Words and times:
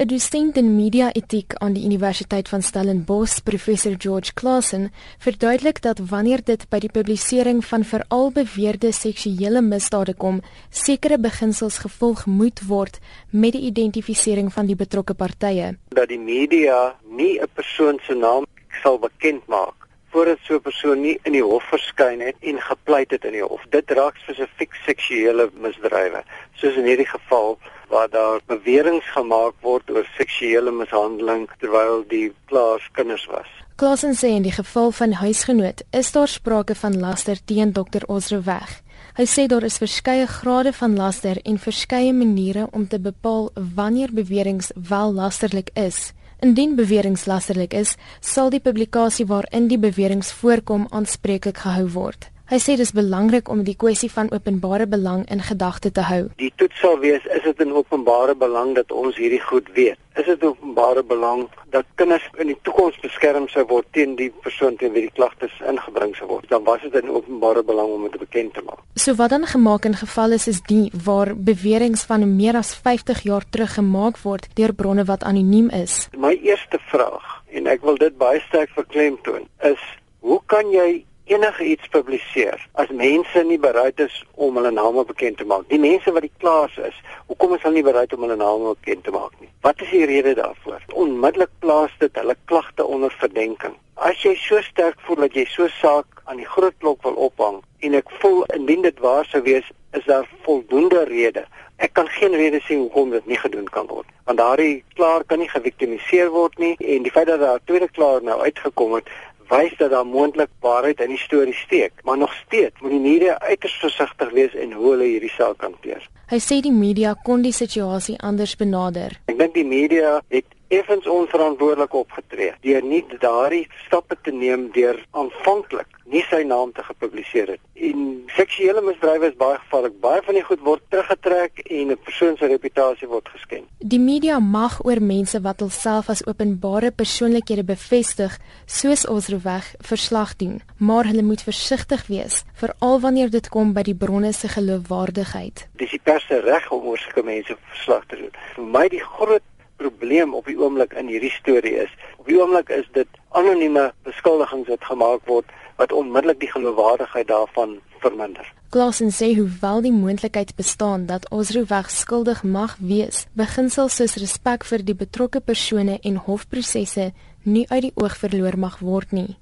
'n 0.00 0.08
Dosent 0.08 0.56
in 0.56 0.76
media-etiek 0.76 1.54
aan 1.60 1.74
die 1.76 1.84
Universiteit 1.84 2.48
van 2.48 2.62
Stellenbosch, 2.62 3.42
professor 3.44 3.94
George 3.98 4.32
Claassen, 4.32 4.92
verduidelik 5.18 5.82
dat 5.82 5.98
wanneer 5.98 6.40
dit 6.44 6.62
by 6.72 6.78
die 6.80 6.88
publisering 6.88 7.60
van 7.64 7.84
veral 7.84 8.30
beweerde 8.32 8.94
seksuele 8.96 9.60
misdade 9.60 10.14
kom, 10.14 10.38
sekere 10.70 11.18
beginsels 11.20 11.76
gevolg 11.84 12.24
moet 12.26 12.62
word 12.68 12.96
met 13.30 13.52
die 13.52 13.66
identifisering 13.68 14.48
van 14.52 14.70
die 14.70 14.76
betrokke 14.76 15.14
partye. 15.14 15.74
Dat 15.92 16.08
die 16.08 16.18
media 16.18 16.96
nie 17.04 17.36
'n 17.36 17.52
persoon 17.52 18.00
se 18.06 18.14
naam 18.14 18.46
sal 18.82 18.98
bekend 18.98 19.46
maak 19.48 19.76
voordat 20.12 20.38
so 20.42 20.54
'n 20.54 20.62
persoon 20.62 21.00
nie 21.00 21.18
in 21.24 21.32
die 21.32 21.44
hof 21.44 21.64
verskyn 21.68 22.20
het 22.20 22.36
en 22.40 22.60
gepleit 22.60 23.10
het 23.10 23.24
in 23.24 23.32
die 23.32 23.44
hof. 23.44 23.62
Dit 23.68 23.90
raak 23.90 24.16
spesifiek 24.16 24.74
seksuele 24.86 25.50
misdrywe, 25.52 26.24
soos 26.54 26.76
in 26.76 26.84
hierdie 26.84 27.10
geval 27.16 27.58
waar 27.90 28.08
daar 28.10 28.40
beweringe 28.46 29.02
gemaak 29.14 29.54
word 29.66 29.90
oor 29.90 30.06
seksuele 30.16 30.72
mishandeling 30.72 31.48
terwyl 31.58 32.04
die 32.08 32.30
klaas 32.50 32.86
kinders 32.92 33.26
was. 33.30 33.48
Klasen 33.80 34.14
sê 34.14 34.28
in 34.36 34.44
die 34.44 34.52
geval 34.52 34.92
van 34.92 35.12
huisgenoot 35.22 35.82
is 35.96 36.12
daar 36.12 36.28
sprake 36.28 36.74
van 36.74 36.98
laster 37.00 37.38
teen 37.44 37.72
Dr. 37.72 38.04
Osroweg. 38.06 38.80
Hy 39.16 39.26
sê 39.26 39.46
daar 39.48 39.64
is 39.66 39.80
verskeie 39.80 40.26
grade 40.28 40.72
van 40.72 40.96
laster 40.96 41.40
en 41.44 41.58
verskeie 41.58 42.12
maniere 42.12 42.68
om 42.72 42.86
te 42.88 43.00
bepaal 43.00 43.50
wanneer 43.74 44.12
beweringe 44.12 44.68
wel 44.88 45.12
lasterlik 45.12 45.70
is. 45.74 46.12
Indien 46.40 46.76
beweringe 46.76 47.24
lasterlik 47.26 47.74
is, 47.74 47.96
sal 48.20 48.50
die 48.50 48.60
publikasie 48.60 49.26
waarin 49.26 49.66
die 49.68 49.80
beweringe 49.80 50.28
voorkom 50.40 50.86
aanspreeklik 50.90 51.64
gehou 51.64 51.88
word. 51.96 52.30
Hy 52.50 52.58
sê 52.58 52.74
dis 52.74 52.90
belangrik 52.90 53.46
om 53.46 53.60
die 53.62 53.76
kwessie 53.78 54.08
van 54.10 54.26
openbare 54.34 54.88
belang 54.90 55.20
in 55.30 55.38
gedagte 55.38 55.92
te 55.94 56.02
hou. 56.02 56.24
Die 56.40 56.50
toets 56.58 56.80
sal 56.82 56.96
wees 56.98 57.22
is 57.30 57.44
dit 57.44 57.60
in 57.62 57.70
openbare 57.78 58.34
belang 58.34 58.72
dat 58.74 58.90
ons 58.90 59.14
hierdie 59.22 59.38
goed 59.44 59.68
weet. 59.76 60.00
Is 60.18 60.26
dit 60.26 60.42
openbare 60.42 61.04
belang 61.06 61.44
dat 61.70 61.86
kinders 61.94 62.24
in 62.42 62.48
die 62.50 62.56
toekoms 62.66 62.96
beskerm 63.04 63.46
sou 63.52 63.62
word 63.70 63.86
teen 63.94 64.16
die 64.18 64.32
persoon 64.42 64.74
teen 64.80 64.90
wie 64.96 65.04
die 65.04 65.12
klagtes 65.14 65.54
ingebring 65.62 66.16
sou 66.18 66.26
word? 66.26 66.48
Dan 66.50 66.66
was 66.66 66.82
dit 66.82 66.96
in 66.98 67.12
openbare 67.14 67.62
belang 67.68 67.92
om 67.94 68.08
dit 68.08 68.18
bekend 68.18 68.50
te 68.58 68.64
maak. 68.66 68.82
So 68.98 69.14
wat 69.20 69.30
dan 69.30 69.46
gemaak 69.46 69.86
in 69.86 69.94
gevalle 70.00 70.40
is 70.42 70.58
die 70.66 70.90
waar 71.04 71.30
beweringe 71.36 72.02
van 72.10 72.26
meer 72.34 72.58
as 72.58 72.72
50 72.74 73.22
jaar 73.30 73.46
terug 73.46 73.76
gemaak 73.78 74.18
word 74.24 74.48
deur 74.58 74.74
bronne 74.74 75.06
wat 75.06 75.22
anoniem 75.22 75.70
is. 75.70 76.08
My 76.18 76.34
eerste 76.34 76.82
vraag 76.90 77.30
en 77.54 77.70
ek 77.70 77.86
wil 77.86 78.02
dit 78.02 78.18
baie 78.18 78.42
sterk 78.48 78.74
verklemtoon 78.74 79.46
is 79.70 79.86
hoe 80.26 80.40
kan 80.50 80.66
jy 80.74 81.04
enige 81.30 81.64
iets 81.64 81.88
publiseer 81.94 82.58
as 82.82 82.90
mense 82.90 83.42
nie 83.46 83.58
bereid 83.58 84.00
is 84.02 84.14
om 84.34 84.56
hulle 84.58 84.72
name 84.74 85.04
bekend 85.06 85.38
te 85.38 85.46
maak. 85.46 85.68
Die 85.70 85.78
mense 85.78 86.12
wat 86.12 86.26
die 86.26 86.32
klaas 86.42 86.74
is, 86.88 86.96
hoekom 87.30 87.54
is 87.54 87.62
hulle 87.62 87.78
nie 87.78 87.86
bereid 87.86 88.14
om 88.16 88.26
hulle 88.26 88.38
name 88.40 88.74
bekend 88.74 89.04
te 89.06 89.14
maak 89.14 89.36
nie? 89.38 89.50
Wat 89.66 89.82
is 89.84 89.92
die 89.94 90.06
rede 90.10 90.34
daarvoor? 90.38 90.82
Onmiddellik 91.04 91.52
plaas 91.62 91.94
dit 92.02 92.18
hulle 92.18 92.36
klagte 92.50 92.84
onder 92.84 93.14
verdenking. 93.22 93.76
As 93.94 94.18
jy 94.24 94.34
so 94.40 94.58
sterk 94.66 94.98
voel 95.06 95.22
dat 95.26 95.38
jy 95.38 95.46
so 95.52 95.68
saak 95.78 96.22
aan 96.24 96.42
die 96.42 96.48
groot 96.48 96.74
klok 96.82 97.02
wil 97.06 97.18
ophang 97.28 97.60
en 97.86 97.98
ek 98.00 98.10
voel 98.22 98.42
indien 98.56 98.82
dit 98.86 99.02
waar 99.04 99.28
sou 99.28 99.42
wees, 99.46 99.66
is 99.94 100.06
daar 100.10 100.28
voldoende 100.46 101.04
redes. 101.04 101.46
Ek 101.80 101.94
kan 101.96 102.08
geen 102.12 102.34
rede 102.36 102.60
sien 102.60 102.82
hoekom 102.84 103.14
dit 103.14 103.26
nie 103.26 103.38
gedoen 103.40 103.68
kan 103.72 103.86
word. 103.88 104.08
Want 104.28 104.38
daardie 104.38 104.82
klaar 104.98 105.24
kan 105.24 105.40
nie 105.40 105.48
geviktimiseer 105.48 106.28
word 106.34 106.58
nie 106.60 106.74
en 106.76 107.06
die 107.06 107.12
feit 107.14 107.30
dat 107.30 107.40
daar 107.40 107.56
'n 107.60 107.66
tweede 107.70 107.88
klaar 107.88 108.22
nou 108.22 108.40
uitgekom 108.40 108.94
het, 108.98 109.08
wys 109.50 109.74
dat 109.78 109.90
daar 109.90 110.06
moontlik 110.06 110.50
waarheid 110.60 111.00
in 111.00 111.14
die 111.14 111.18
storie 111.18 111.54
steek, 111.54 111.92
maar 112.06 112.18
nog 112.18 112.32
steeds 112.46 112.80
moet 112.80 112.90
die 112.90 113.00
media 113.00 113.38
uiters 113.38 113.74
versigtig 113.82 114.30
wees 114.30 114.54
in 114.54 114.72
hoe 114.72 114.90
hulle 114.94 115.08
hierdie 115.10 115.32
saak 115.34 115.60
hanteer. 115.66 116.06
Hy 116.30 116.38
sê 116.38 116.60
die 116.62 116.74
media 116.74 117.16
kon 117.26 117.42
die 117.42 117.54
situasie 117.54 118.16
anders 118.22 118.54
benader. 118.56 119.18
Ek 119.26 119.38
dink 119.38 119.54
die 119.58 119.66
media 119.66 120.20
het 120.30 120.46
effens 120.70 121.06
onverantwoordelik 121.06 121.94
opgetree 121.94 122.52
deur 122.66 122.84
nie 122.92 123.04
daardie 123.18 123.66
stappe 123.86 124.16
te 124.22 124.34
neem 124.34 124.68
deur 124.76 124.98
aanvanklik 125.10 126.00
nie 126.10 126.22
sy 126.26 126.42
naam 126.46 126.72
te 126.74 126.82
gepubliseer 126.82 127.54
het. 127.54 127.60
En 127.74 128.06
seksuele 128.34 128.82
misdrywe 128.84 129.30
is 129.30 129.36
baie 129.38 129.58
gevaarlik. 129.62 129.96
Baie 130.02 130.22
van 130.26 130.36
die 130.36 130.44
goed 130.44 130.62
word 130.66 130.82
teruggetrek 130.92 131.62
en 131.66 131.92
'n 131.92 131.98
persoon 132.04 132.36
se 132.36 132.46
reputasie 132.46 133.08
word 133.08 133.28
geskend. 133.28 133.66
Die 133.78 134.00
media 134.00 134.38
mag 134.38 134.84
oor 134.84 135.02
mense 135.02 135.40
wat 135.40 135.60
hulself 135.60 136.08
as 136.08 136.26
openbare 136.26 136.90
persoonlikhede 136.90 137.64
bevestig, 137.64 138.38
soos 138.66 139.06
ons 139.06 139.28
roweg 139.28 139.74
verslag 139.78 140.36
doen, 140.36 140.62
maar 140.78 141.04
hulle 141.04 141.22
moet 141.22 141.42
versigtig 141.42 142.06
wees, 142.06 142.44
veral 142.54 143.00
wanneer 143.00 143.30
dit 143.30 143.48
kom 143.48 143.72
by 143.72 143.82
die 143.82 143.94
bronne 143.94 144.32
se 144.32 144.48
geloofwaardigheid. 144.48 145.68
Dis 145.76 145.90
die 145.90 146.00
pers 146.02 146.26
se 146.26 146.40
reg 146.40 146.70
om 146.70 146.86
oor 146.86 146.98
sulke 146.98 147.22
mense 147.22 147.56
verslag 147.68 148.06
te 148.06 148.16
doen. 148.16 148.30
Vir 148.54 148.64
my 148.64 148.88
die 148.88 149.04
groot 149.04 149.42
probleem 149.80 150.34
op 150.36 150.46
die 150.50 150.58
oomblik 150.60 150.92
in 151.00 151.08
hierdie 151.08 151.32
storie 151.32 151.76
is. 151.84 151.92
Op 152.20 152.28
die 152.28 152.38
oomblik 152.40 152.68
is 152.76 152.88
dit 152.96 153.20
anonieme 153.40 153.90
beskuldigings 154.08 154.68
wat 154.68 154.84
gemaak 154.92 155.26
word 155.30 155.56
wat 155.80 155.92
onmiddellik 155.96 156.40
die 156.42 156.50
geloofwaardigheid 156.52 157.28
daarvan 157.28 157.78
verminder. 158.04 158.46
Klasen 158.70 159.10
sê 159.10 159.32
hoewel 159.34 159.80
die 159.86 159.92
moontlikheid 159.92 160.52
bestaan 160.56 161.06
dat 161.08 161.26
Osro 161.34 161.64
weg 161.72 161.90
skuldig 161.90 162.42
mag 162.44 162.76
wees, 162.78 163.24
beginsels 163.32 163.96
soos 163.98 164.18
respek 164.20 164.66
vir 164.68 164.84
die 164.84 164.94
betrokke 164.94 165.40
persone 165.40 165.98
en 166.02 166.20
hofprosesse 166.26 167.10
nie 167.42 167.64
uit 167.70 167.88
die 167.88 167.94
oog 167.96 168.16
verloor 168.20 168.58
mag 168.60 168.78
word 168.84 169.16
nie. 169.16 169.38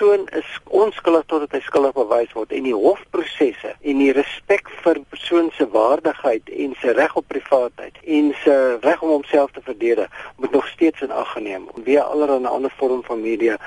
'n 0.00 0.06
persoon 0.06 0.28
is 0.32 0.60
onskuldig 0.64 1.24
totdat 1.26 1.52
hy 1.52 1.60
skuldig 1.60 1.92
bewys 1.92 2.32
word 2.32 2.52
en 2.56 2.64
die 2.64 2.74
hofprosesse 2.74 3.74
en 3.84 3.98
die 4.00 4.12
respek 4.16 4.70
vir 4.84 5.00
persoon 5.12 5.50
se 5.56 5.66
waardigheid 5.68 6.48
en 6.48 6.72
sy 6.80 6.94
reg 6.96 7.16
op 7.20 7.26
privaatheid 7.28 7.98
en 8.04 8.32
sy 8.40 8.56
reg 8.80 9.02
om 9.02 9.12
homself 9.18 9.52
te 9.52 9.60
verdedig 9.66 10.08
moet 10.36 10.56
nog 10.56 10.66
steeds 10.72 11.04
in 11.04 11.12
ag 11.12 11.28
geneem 11.34 11.68
word. 11.68 11.84
Wie 11.84 12.00
allerlei 12.00 12.48
ander 12.48 12.72
vorm 12.78 13.02
van 13.04 13.20
media 13.20 13.58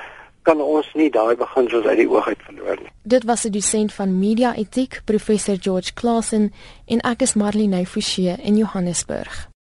kan 0.42 0.60
ons 0.60 0.90
nie 0.98 1.08
daai 1.10 1.36
beginsels 1.36 1.86
uit 1.86 2.02
die 2.02 2.10
oog 2.10 2.26
uit 2.28 2.42
verloor 2.48 2.82
nie. 2.82 2.90
Dit 3.02 3.24
was 3.24 3.44
'n 3.44 3.50
dosent 3.50 3.94
van 3.94 4.18
media 4.18 4.54
etiek, 4.54 5.02
professor 5.04 5.56
George 5.60 5.94
Claassen 5.94 6.52
en 6.86 7.00
ek 7.00 7.22
is 7.22 7.34
Marlene 7.34 7.86
Forsie 7.86 8.36
in 8.42 8.56
Johannesburg. 8.56 9.48